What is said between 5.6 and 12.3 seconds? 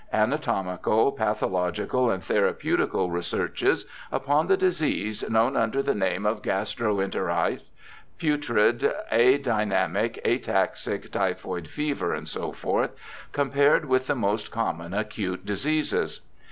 the name of gastro enterite, putrid, adynamic, ataxic, typhoid fever,